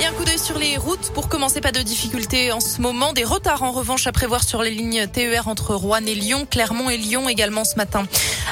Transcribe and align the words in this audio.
Et 0.00 0.06
un 0.06 0.12
coup 0.12 0.24
d'œil 0.24 0.38
sur 0.38 0.58
les 0.58 0.76
routes. 0.76 1.10
Pour 1.12 1.28
commencer, 1.28 1.60
pas 1.60 1.72
de 1.72 1.80
difficultés 1.80 2.52
en 2.52 2.60
ce 2.60 2.80
moment. 2.80 3.12
Des 3.12 3.24
retards 3.24 3.64
en 3.64 3.72
revanche 3.72 4.06
à 4.06 4.12
prévoir 4.12 4.44
sur 4.44 4.62
les 4.62 4.70
lignes 4.70 5.08
TER 5.08 5.48
entre 5.48 5.74
Rouen 5.74 6.04
et 6.06 6.14
Lyon, 6.14 6.46
Clermont 6.48 6.88
et 6.88 6.96
Lyon 6.96 7.28
également 7.28 7.64
ce 7.64 7.74
matin. 7.74 8.06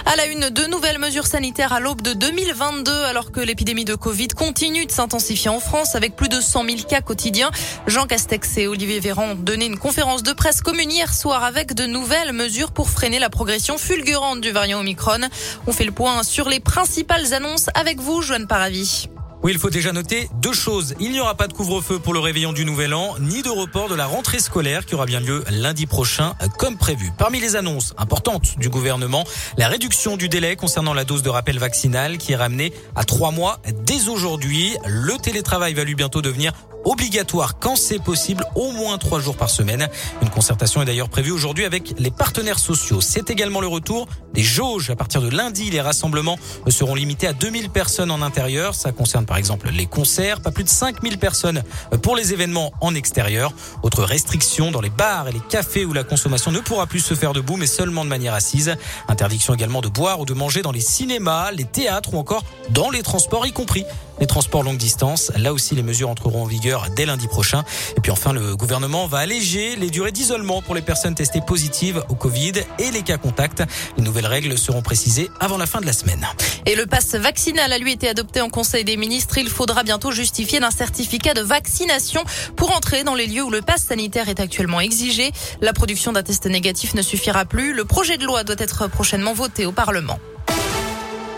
À 0.06 0.16
la 0.16 0.26
une, 0.26 0.50
de 0.50 0.66
nouvelles 0.66 0.98
mesures 0.98 1.28
sanitaires 1.28 1.72
à 1.72 1.78
l'aube 1.78 2.02
de 2.02 2.14
2022 2.14 2.90
alors 3.04 3.30
que 3.30 3.38
l'épidémie 3.38 3.84
de 3.84 3.94
Covid 3.94 4.28
continue 4.28 4.86
de 4.86 4.90
s'intensifier 4.90 5.48
en 5.48 5.60
France 5.60 5.94
avec 5.94 6.16
plus 6.16 6.28
de 6.28 6.40
100 6.40 6.64
000 6.64 6.76
cas 6.88 7.00
quotidiens. 7.00 7.52
Jean 7.86 8.06
Castex 8.06 8.58
et 8.58 8.66
Olivier 8.66 8.98
Véran 8.98 9.30
ont 9.30 9.34
donné 9.36 9.66
une 9.66 9.78
conférence 9.78 10.24
de 10.24 10.32
presse 10.32 10.62
commune 10.62 10.90
hier 10.90 11.14
soir 11.14 11.44
avec 11.44 11.74
de 11.74 11.86
nouvelles 11.86 12.32
mesures 12.32 12.72
pour 12.72 12.90
freiner 12.90 13.20
la 13.20 13.30
progression 13.30 13.78
fulgurante 13.78 14.40
du 14.40 14.50
variant 14.50 14.80
Omicron. 14.80 15.20
On 15.68 15.72
fait 15.72 15.84
le 15.84 15.92
point 15.92 16.24
sur 16.24 16.48
les 16.48 16.58
principales 16.58 17.34
annonces 17.34 17.70
avec 17.74 18.00
vous, 18.00 18.20
Joanne 18.20 18.48
Paravi. 18.48 19.08
Oui, 19.42 19.52
il 19.52 19.58
faut 19.58 19.70
déjà 19.70 19.92
noter 19.92 20.28
deux 20.40 20.52
choses. 20.52 20.94
Il 20.98 21.12
n'y 21.12 21.20
aura 21.20 21.34
pas 21.34 21.46
de 21.46 21.52
couvre-feu 21.52 21.98
pour 21.98 22.14
le 22.14 22.20
réveillon 22.20 22.52
du 22.52 22.64
Nouvel 22.64 22.94
An, 22.94 23.16
ni 23.20 23.42
de 23.42 23.50
report 23.50 23.88
de 23.88 23.94
la 23.94 24.06
rentrée 24.06 24.38
scolaire 24.38 24.86
qui 24.86 24.94
aura 24.94 25.06
bien 25.06 25.20
lieu 25.20 25.44
lundi 25.50 25.86
prochain, 25.86 26.34
comme 26.58 26.76
prévu. 26.76 27.12
Parmi 27.16 27.38
les 27.38 27.54
annonces 27.54 27.94
importantes 27.98 28.58
du 28.58 28.68
gouvernement, 28.70 29.24
la 29.56 29.68
réduction 29.68 30.16
du 30.16 30.28
délai 30.28 30.56
concernant 30.56 30.94
la 30.94 31.04
dose 31.04 31.22
de 31.22 31.28
rappel 31.28 31.58
vaccinal 31.58 32.18
qui 32.18 32.32
est 32.32 32.36
ramenée 32.36 32.72
à 32.96 33.04
trois 33.04 33.30
mois 33.30 33.60
dès 33.84 34.08
aujourd'hui. 34.08 34.76
Le 34.86 35.16
télétravail 35.18 35.74
va 35.74 35.84
lui 35.84 35.94
bientôt 35.94 36.22
devenir 36.22 36.52
obligatoire 36.86 37.58
quand 37.58 37.76
c'est 37.76 37.98
possible, 37.98 38.44
au 38.54 38.70
moins 38.70 38.96
trois 38.96 39.20
jours 39.20 39.36
par 39.36 39.50
semaine. 39.50 39.88
Une 40.22 40.30
concertation 40.30 40.80
est 40.80 40.84
d'ailleurs 40.84 41.08
prévue 41.08 41.32
aujourd'hui 41.32 41.64
avec 41.64 41.94
les 41.98 42.10
partenaires 42.10 42.58
sociaux. 42.58 43.00
C'est 43.00 43.28
également 43.28 43.60
le 43.60 43.66
retour 43.66 44.06
des 44.32 44.42
jauges. 44.42 44.90
À 44.90 44.96
partir 44.96 45.20
de 45.20 45.28
lundi, 45.28 45.68
les 45.70 45.80
rassemblements 45.80 46.38
seront 46.68 46.94
limités 46.94 47.26
à 47.26 47.32
2000 47.32 47.70
personnes 47.70 48.10
en 48.10 48.22
intérieur. 48.22 48.74
Ça 48.74 48.92
concerne 48.92 49.26
par 49.26 49.36
exemple 49.36 49.68
les 49.70 49.86
concerts, 49.86 50.40
pas 50.40 50.52
plus 50.52 50.64
de 50.64 50.68
5000 50.68 51.18
personnes 51.18 51.62
pour 52.02 52.16
les 52.16 52.32
événements 52.32 52.72
en 52.80 52.94
extérieur. 52.94 53.52
Autre 53.82 54.04
restriction 54.04 54.70
dans 54.70 54.80
les 54.80 54.90
bars 54.90 55.28
et 55.28 55.32
les 55.32 55.40
cafés 55.40 55.84
où 55.84 55.92
la 55.92 56.04
consommation 56.04 56.52
ne 56.52 56.60
pourra 56.60 56.86
plus 56.86 57.00
se 57.00 57.14
faire 57.14 57.32
debout 57.32 57.56
mais 57.56 57.66
seulement 57.66 58.04
de 58.04 58.10
manière 58.10 58.34
assise. 58.34 58.76
Interdiction 59.08 59.54
également 59.54 59.80
de 59.80 59.88
boire 59.88 60.20
ou 60.20 60.24
de 60.24 60.34
manger 60.34 60.62
dans 60.62 60.72
les 60.72 60.80
cinémas, 60.80 61.50
les 61.50 61.64
théâtres 61.64 62.14
ou 62.14 62.18
encore 62.18 62.44
dans 62.70 62.90
les 62.90 63.02
transports 63.02 63.46
y 63.46 63.52
compris 63.52 63.84
les 64.20 64.26
transports 64.26 64.62
longue 64.62 64.78
distance. 64.78 65.30
Là 65.36 65.52
aussi, 65.52 65.74
les 65.74 65.82
mesures 65.82 66.08
entreront 66.08 66.42
en 66.42 66.46
vigueur 66.46 66.75
dès 66.94 67.06
lundi 67.06 67.28
prochain. 67.28 67.64
Et 67.96 68.00
puis 68.00 68.10
enfin, 68.10 68.32
le 68.32 68.56
gouvernement 68.56 69.06
va 69.06 69.18
alléger 69.18 69.76
les 69.76 69.90
durées 69.90 70.12
d'isolement 70.12 70.62
pour 70.62 70.74
les 70.74 70.82
personnes 70.82 71.14
testées 71.14 71.40
positives 71.40 72.02
au 72.08 72.14
Covid 72.14 72.52
et 72.78 72.90
les 72.90 73.02
cas 73.02 73.18
contacts. 73.18 73.62
Les 73.96 74.02
nouvelles 74.02 74.26
règles 74.26 74.56
seront 74.58 74.82
précisées 74.82 75.30
avant 75.40 75.58
la 75.58 75.66
fin 75.66 75.80
de 75.80 75.86
la 75.86 75.92
semaine. 75.92 76.26
Et 76.66 76.74
le 76.74 76.86
pass 76.86 77.14
vaccinal 77.14 77.72
a 77.72 77.78
lui 77.78 77.92
été 77.92 78.08
adopté 78.08 78.40
en 78.40 78.50
Conseil 78.50 78.84
des 78.84 78.96
ministres. 78.96 79.38
Il 79.38 79.48
faudra 79.48 79.82
bientôt 79.82 80.10
justifier 80.10 80.60
d'un 80.60 80.70
certificat 80.70 81.34
de 81.34 81.42
vaccination 81.42 82.24
pour 82.56 82.74
entrer 82.74 83.04
dans 83.04 83.14
les 83.14 83.26
lieux 83.26 83.42
où 83.42 83.50
le 83.50 83.62
pass 83.62 83.84
sanitaire 83.84 84.28
est 84.28 84.40
actuellement 84.40 84.80
exigé. 84.80 85.30
La 85.60 85.72
production 85.72 86.12
d'un 86.12 86.22
test 86.22 86.46
négatif 86.46 86.94
ne 86.94 87.02
suffira 87.02 87.44
plus. 87.44 87.72
Le 87.72 87.84
projet 87.84 88.18
de 88.18 88.24
loi 88.24 88.44
doit 88.44 88.56
être 88.58 88.88
prochainement 88.88 89.32
voté 89.32 89.66
au 89.66 89.72
Parlement. 89.72 90.18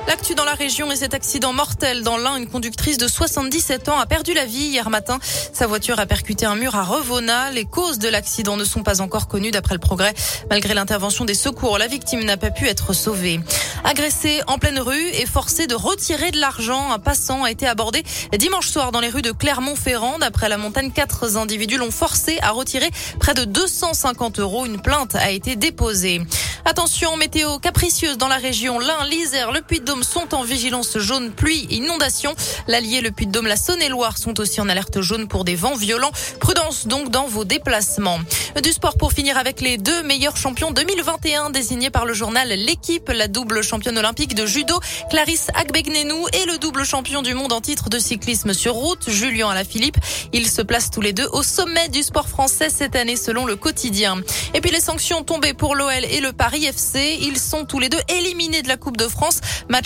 L'actu 0.08 0.34
dans 0.34 0.46
la 0.46 0.54
région 0.54 0.90
et 0.90 0.96
cet 0.96 1.12
accident 1.12 1.52
mortel 1.52 2.02
dans 2.02 2.16
l'un, 2.16 2.36
une 2.36 2.46
conductrice 2.46 2.96
de 2.96 3.06
77 3.06 3.90
ans 3.90 3.98
a 3.98 4.06
perdu 4.06 4.32
la 4.32 4.46
vie 4.46 4.68
hier 4.68 4.88
matin. 4.88 5.18
Sa 5.52 5.66
voiture 5.66 6.00
a 6.00 6.06
percuté 6.06 6.46
un 6.46 6.54
mur 6.54 6.76
à 6.76 6.82
Revona. 6.82 7.50
Les 7.50 7.66
causes 7.66 7.98
de 7.98 8.08
l'accident 8.08 8.56
ne 8.56 8.64
sont 8.64 8.82
pas 8.82 9.02
encore 9.02 9.28
connues 9.28 9.50
d'après 9.50 9.74
le 9.74 9.80
progrès. 9.80 10.14
Malgré 10.48 10.72
l'intervention 10.72 11.26
des 11.26 11.34
secours, 11.34 11.76
la 11.76 11.88
victime 11.88 12.24
n'a 12.24 12.38
pas 12.38 12.50
pu 12.50 12.68
être 12.68 12.94
sauvée. 12.94 13.38
Agressé 13.84 14.40
en 14.46 14.56
pleine 14.56 14.80
rue 14.80 15.08
et 15.08 15.26
forcé 15.26 15.66
de 15.66 15.74
retirer 15.74 16.30
de 16.30 16.40
l'argent, 16.40 16.90
un 16.90 16.98
passant 16.98 17.44
a 17.44 17.50
été 17.50 17.66
abordé 17.66 18.02
dimanche 18.38 18.68
soir 18.70 18.92
dans 18.92 19.00
les 19.00 19.10
rues 19.10 19.20
de 19.20 19.32
Clermont-Ferrand. 19.32 20.18
D'après 20.20 20.48
la 20.48 20.56
montagne, 20.56 20.90
quatre 20.90 21.36
individus 21.36 21.76
l'ont 21.76 21.90
forcé 21.90 22.38
à 22.40 22.52
retirer 22.52 22.88
près 23.20 23.34
de 23.34 23.44
250 23.44 24.38
euros. 24.38 24.64
Une 24.64 24.80
plainte 24.80 25.16
a 25.16 25.30
été 25.30 25.54
déposée. 25.54 26.22
Attention, 26.64 27.16
météo 27.16 27.58
capricieuse 27.58 28.18
dans 28.18 28.28
la 28.28 28.36
région. 28.36 28.78
L'Ain, 28.78 29.04
l'Isère, 29.08 29.52
le 29.52 29.60
Puy-de-Dôme 29.60 29.97
sont 30.02 30.34
en 30.34 30.42
vigilance 30.42 30.98
jaune 30.98 31.30
pluie, 31.32 31.66
inondation. 31.70 32.34
L'Allier, 32.66 33.00
le 33.00 33.10
Puy-de-Dôme, 33.10 33.46
la 33.46 33.56
Saône-et-Loire 33.56 34.18
sont 34.18 34.40
aussi 34.40 34.60
en 34.60 34.68
alerte 34.68 35.00
jaune 35.00 35.28
pour 35.28 35.44
des 35.44 35.54
vents 35.54 35.76
violents. 35.76 36.10
Prudence 36.40 36.86
donc 36.86 37.10
dans 37.10 37.26
vos 37.26 37.44
déplacements. 37.44 38.18
Du 38.62 38.72
sport 38.72 38.96
pour 38.96 39.12
finir 39.12 39.38
avec 39.38 39.60
les 39.60 39.78
deux 39.78 40.02
meilleurs 40.02 40.36
champions 40.36 40.70
2021 40.70 41.50
désignés 41.50 41.90
par 41.90 42.06
le 42.06 42.14
journal 42.14 42.48
L'équipe, 42.48 43.08
la 43.08 43.28
double 43.28 43.62
championne 43.62 43.98
olympique 43.98 44.34
de 44.34 44.46
judo, 44.46 44.80
Clarisse 45.10 45.48
Agbegnenou 45.54 46.26
et 46.32 46.46
le 46.46 46.58
double 46.58 46.84
champion 46.84 47.22
du 47.22 47.34
monde 47.34 47.52
en 47.52 47.60
titre 47.60 47.88
de 47.88 47.98
cyclisme 47.98 48.54
sur 48.54 48.74
route, 48.74 49.08
Julien 49.08 49.50
Alaphilippe. 49.50 49.98
Ils 50.32 50.48
se 50.48 50.62
placent 50.62 50.90
tous 50.90 51.00
les 51.00 51.12
deux 51.12 51.28
au 51.32 51.42
sommet 51.42 51.88
du 51.88 52.02
sport 52.02 52.28
français 52.28 52.70
cette 52.70 52.96
année 52.96 53.16
selon 53.16 53.46
le 53.46 53.56
quotidien. 53.56 54.20
Et 54.54 54.60
puis 54.60 54.70
les 54.70 54.80
sanctions 54.80 55.22
tombées 55.22 55.54
pour 55.54 55.74
l'OL 55.74 56.04
et 56.04 56.20
le 56.20 56.32
Paris 56.32 56.64
FC. 56.64 57.18
Ils 57.20 57.38
sont 57.38 57.64
tous 57.64 57.78
les 57.78 57.88
deux 57.88 58.00
éliminés 58.08 58.62
de 58.62 58.68
la 58.68 58.76
Coupe 58.76 58.96
de 58.96 59.08
France. 59.08 59.40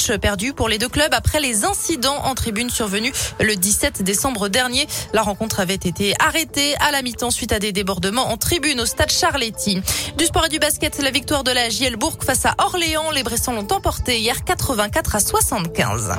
Match 0.08 0.18
perdu 0.18 0.52
pour 0.52 0.68
les 0.68 0.78
deux 0.78 0.88
clubs 0.88 1.14
après 1.14 1.38
les 1.38 1.64
incidents 1.64 2.16
en 2.24 2.34
tribune 2.34 2.70
survenus 2.70 3.12
le 3.38 3.54
17 3.54 4.02
décembre 4.02 4.48
dernier. 4.48 4.88
La 5.12 5.22
rencontre 5.22 5.60
avait 5.60 5.74
été 5.74 6.14
arrêtée 6.18 6.74
à 6.80 6.90
la 6.90 7.02
mi-temps 7.02 7.30
suite 7.30 7.52
à 7.52 7.60
des 7.60 7.70
débordements 7.70 8.32
en 8.32 8.36
tribune 8.36 8.80
au 8.80 8.86
stade 8.86 9.10
Charletti. 9.10 9.80
Du 10.18 10.24
sport 10.24 10.46
et 10.46 10.48
du 10.48 10.58
basket, 10.58 10.98
la 11.00 11.10
victoire 11.10 11.44
de 11.44 11.52
la 11.52 11.68
JL 11.68 11.96
Bourg 11.96 12.18
face 12.20 12.46
à 12.46 12.54
Orléans. 12.58 13.12
Les 13.12 13.22
Bressons 13.22 13.52
l'ont 13.52 13.70
emporté 13.70 14.18
hier 14.18 14.42
84 14.44 15.14
à 15.14 15.20
75. 15.20 16.12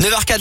9h04 0.00 0.38